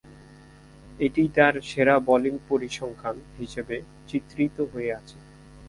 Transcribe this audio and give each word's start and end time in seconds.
এটিই 0.99 1.29
তার 1.35 1.53
সেরা 1.61 1.95
বোলিং 1.99 2.35
পরিসংখ্যান 2.49 3.17
হিসেবে 3.39 3.75
চিত্রিত 4.07 4.57
হয়ে 4.73 4.91
আছে। 4.93 5.17